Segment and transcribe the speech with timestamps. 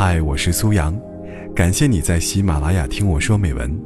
[0.00, 0.96] 嗨，我是苏阳，
[1.56, 3.76] 感谢你在喜马拉雅听我说美文。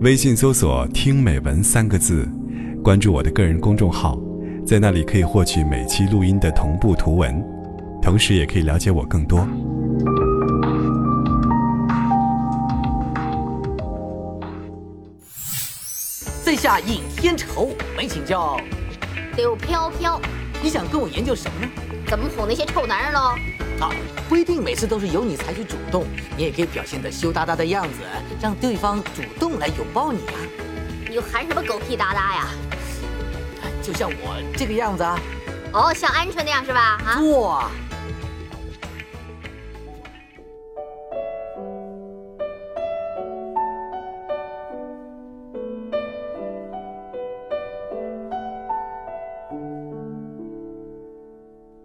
[0.00, 2.28] 微信搜索“听美文”三个字，
[2.80, 4.16] 关注我的个人公众号，
[4.64, 7.44] 在那里可以获取每期录音的同步图文，
[8.00, 9.44] 同时也可以了解我更多。
[16.44, 18.56] 在下尹天仇，没请教。
[19.36, 20.20] 柳飘飘，
[20.62, 21.72] 你想跟我研究什么呢？
[22.06, 23.34] 怎么哄那些臭男人喽？
[23.82, 23.90] 啊，
[24.28, 26.04] 不一定每次都是由你采取主动，
[26.36, 27.98] 你也可以表现得羞答答的样子，
[28.40, 30.38] 让对方主动来拥抱你啊。
[31.08, 32.46] 你又喊什么狗屁哒哒呀？
[33.82, 35.18] 就像我这个样子啊。
[35.72, 37.00] 哦，像鹌鹑那样是吧？
[37.04, 37.20] 啊。
[37.22, 37.70] 哇。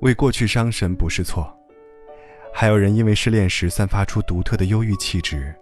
[0.01, 1.56] 为过去伤神不是错，
[2.59, 5.53] 还有人因为失恋时散发出独特的忧郁气质，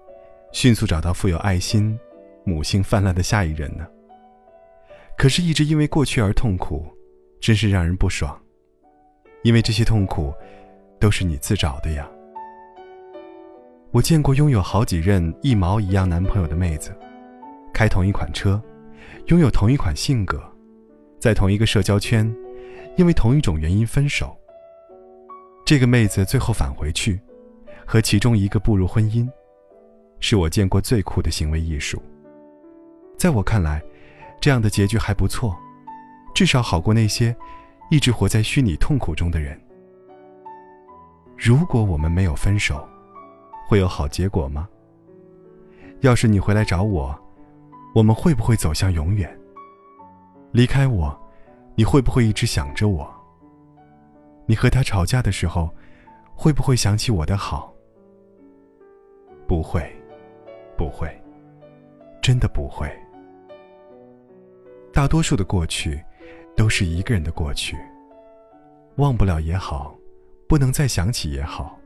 [0.53, 1.99] 迅速找到富有爱心、
[2.45, 3.85] 母性泛滥的下一任呢。
[5.17, 6.87] 可是，一直因为过去而痛苦，
[7.41, 8.41] 真是让人不爽。
[9.43, 10.33] 因为这些痛苦，
[10.97, 12.09] 都是你自找的呀。
[13.91, 16.97] 我见过拥有好几任一毛一样男朋友的妹子，
[17.73, 18.61] 开同一款车，
[19.25, 20.41] 拥有同一款性格，
[21.19, 22.33] 在同一个社交圈。
[22.95, 24.33] 因为同一种原因分手。
[25.65, 27.19] 这个妹子最后返回去，
[27.87, 29.27] 和其中一个步入婚姻，
[30.19, 31.99] 是我见过最酷的行为艺术。
[33.17, 33.83] 在我看来，
[34.39, 35.57] 这样的结局还不错，
[36.35, 37.35] 至少好过那些
[37.89, 39.59] 一直活在虚拟痛苦中的人。
[41.35, 42.87] 如果我们没有分手，
[43.67, 44.69] 会有好结果吗？
[46.01, 47.19] 要是你回来找我，
[47.95, 49.35] 我们会不会走向永远？
[50.51, 51.19] 离开我？
[51.73, 53.14] 你会不会一直想着我？
[54.45, 55.69] 你和他吵架的时候，
[56.33, 57.73] 会不会想起我的好？
[59.47, 59.81] 不会，
[60.77, 61.09] 不会，
[62.21, 62.89] 真的不会。
[64.93, 66.03] 大多数的过去，
[66.55, 67.77] 都是一个人的过去。
[68.97, 69.93] 忘不了也好，
[70.47, 71.77] 不能再想起也好，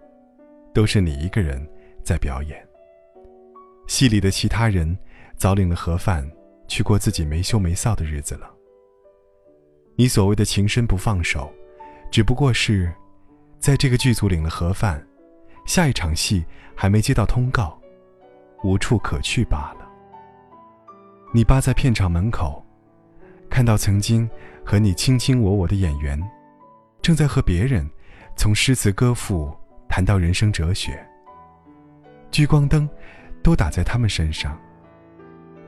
[0.74, 1.68] 都是你一个人
[2.04, 2.64] 在表演。
[3.88, 4.96] 戏里的其他人，
[5.36, 6.30] 早领了盒饭，
[6.68, 8.52] 去过自己没羞没臊的日子了。
[9.96, 11.52] 你所谓的情深不放手，
[12.12, 12.92] 只不过是，
[13.60, 15.06] 在这个剧组领了盒饭，
[15.66, 16.44] 下一场戏
[16.76, 17.80] 还没接到通告，
[18.64, 19.88] 无处可去罢了。
[21.32, 22.66] 你扒在片场门口，
[23.50, 24.28] 看到曾经
[24.66, 26.20] 和你卿卿我我的演员，
[27.02, 27.88] 正在和别人
[28.36, 29.56] 从诗词歌赋
[29.88, 31.00] 谈到人生哲学。
[32.32, 32.90] 聚光灯
[33.44, 34.60] 都打在他们身上，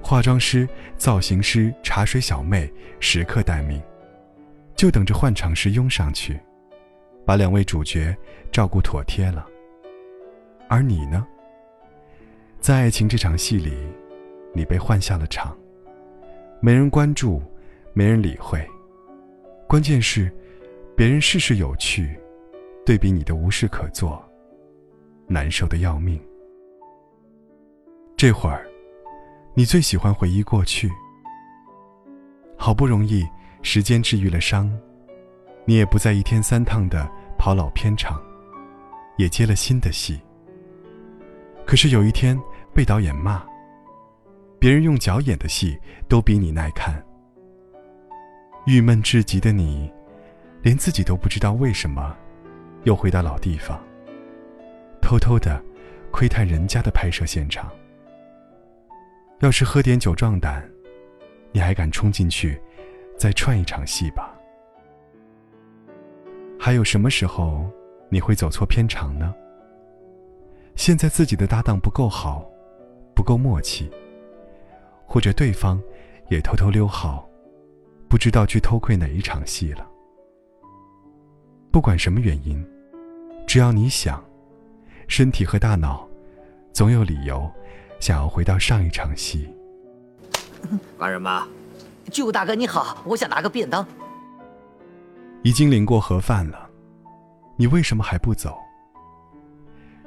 [0.01, 3.79] 化妆师、造型师、茶水小妹时刻待命。
[4.81, 6.39] 就等着换场时拥上去，
[7.23, 8.17] 把两位主角
[8.51, 9.45] 照顾妥帖了。
[10.67, 11.23] 而你呢，
[12.59, 13.77] 在爱情这场戏里，
[14.55, 15.55] 你被换下了场，
[16.61, 17.43] 没人关注，
[17.93, 18.67] 没人理会。
[19.67, 20.35] 关键是，
[20.97, 22.19] 别人事事有趣，
[22.83, 24.19] 对比你的无事可做，
[25.27, 26.19] 难受的要命。
[28.17, 28.67] 这会儿，
[29.53, 30.89] 你最喜欢回忆过去，
[32.57, 33.23] 好不容易。
[33.61, 34.71] 时间治愈了伤，
[35.65, 38.21] 你也不再一天三趟的跑老片场，
[39.17, 40.19] 也接了新的戏。
[41.65, 42.37] 可是有一天
[42.73, 43.43] 被导演骂，
[44.59, 47.01] 别人用脚演的戏都比你耐看。
[48.65, 49.91] 郁闷至极的你，
[50.61, 52.15] 连自己都不知道为什么，
[52.83, 53.79] 又回到老地方，
[55.01, 55.63] 偷偷的
[56.11, 57.71] 窥探人家的拍摄现场。
[59.39, 60.67] 要是喝点酒壮胆，
[61.51, 62.59] 你还敢冲进去？
[63.21, 64.35] 再串一场戏吧。
[66.59, 67.69] 还有什么时候
[68.09, 69.31] 你会走错片场呢？
[70.75, 72.43] 现在自己的搭档不够好，
[73.13, 73.91] 不够默契，
[75.05, 75.79] 或者对方
[76.31, 77.29] 也偷偷溜号，
[78.09, 79.87] 不知道去偷窥哪一场戏了。
[81.69, 82.67] 不管什么原因，
[83.45, 84.19] 只要你想，
[85.07, 86.09] 身体和大脑
[86.73, 87.47] 总有理由
[87.99, 89.47] 想要回到上一场戏。
[90.97, 91.47] 干什么？
[92.11, 93.87] 巨物大哥你好，我想拿个便当。
[95.43, 96.69] 已经领过盒饭了，
[97.55, 98.57] 你为什么还不走？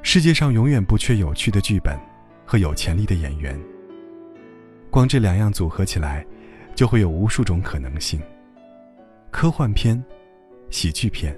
[0.03, 1.99] 世界上永远不缺有趣的剧本
[2.45, 3.59] 和有潜力的演员。
[4.91, 6.25] 光这两样组合起来，
[6.75, 8.21] 就会有无数种可能性：
[9.31, 10.01] 科幻片、
[10.71, 11.37] 喜剧片、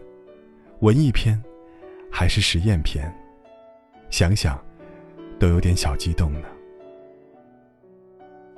[0.81, 1.41] 文艺片，
[2.11, 3.11] 还是实验片？
[4.11, 4.61] 想想，
[5.39, 6.49] 都有点小激动呢。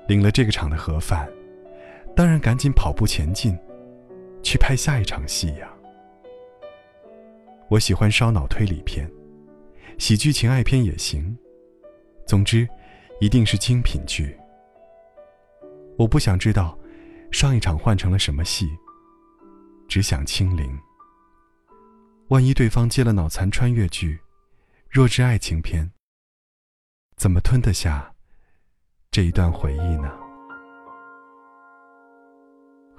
[0.09, 1.29] 领了这个场的盒饭。
[2.19, 3.57] 当然，赶紧跑步前进，
[4.43, 5.73] 去拍下一场戏呀！
[7.69, 9.09] 我喜欢烧脑推理片，
[9.99, 11.39] 喜剧情爱片也行。
[12.27, 12.69] 总之，
[13.21, 14.37] 一定是精品剧。
[15.97, 16.77] 我不想知道
[17.31, 18.69] 上一场换成了什么戏，
[19.87, 20.77] 只想清零。
[22.31, 24.19] 万一对方接了脑残穿越剧、
[24.91, 25.93] 弱智爱情片，
[27.17, 28.13] 怎么吞得下
[29.09, 30.28] 这一段回忆呢？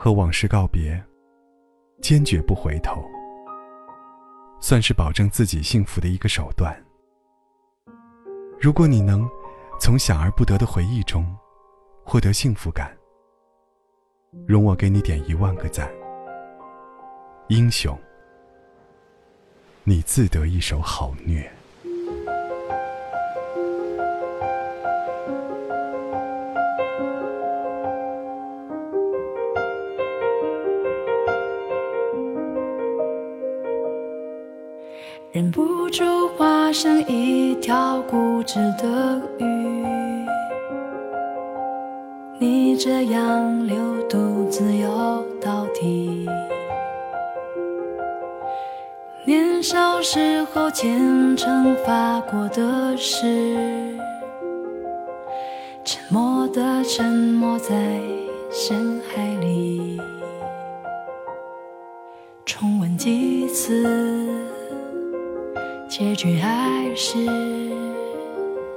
[0.02, 1.04] 和往事告别，
[2.02, 3.04] 坚决不回头，
[4.62, 6.74] 算是保证自己幸福的一个手段。
[8.62, 9.30] 如果你能
[9.78, 11.36] 从想而不得的回忆中
[12.06, 12.98] 获得幸福感，
[14.48, 15.92] 容我给你点一万个赞。
[17.50, 17.94] 英雄。
[19.84, 21.52] 你自得一手好虐。
[36.70, 39.74] 化身一条固执的鱼，
[42.38, 43.76] 你这样流
[44.08, 46.30] 独自游到底。
[49.26, 53.98] 年少时候虔诚发过的誓，
[55.84, 58.00] 沉默的沉没在
[58.52, 60.00] 深海里，
[62.46, 63.84] 重温几次，
[65.90, 67.18] 结局还是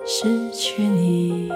[0.07, 1.51] 失去你。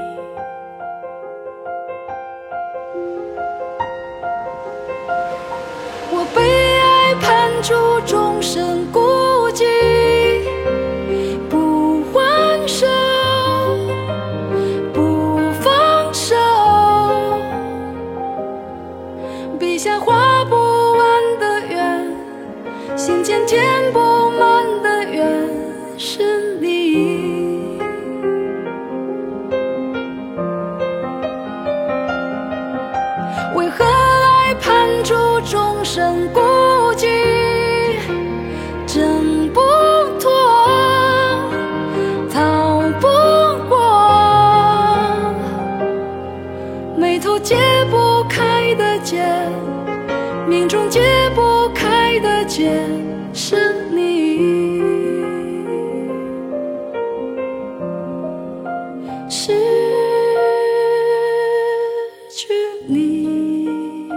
[6.11, 6.43] 我被
[6.79, 7.75] 爱判处
[8.06, 8.85] 终身
[59.28, 59.52] 失
[62.31, 62.55] 去
[62.87, 64.08] 你，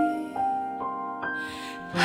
[1.93, 1.99] 啊，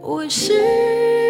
[0.00, 1.23] 我失。